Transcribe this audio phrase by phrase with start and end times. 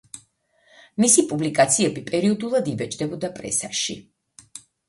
[1.03, 4.01] მისი პუბლიკაციები პერიოდულად იბეჭდებოდა პრესაში.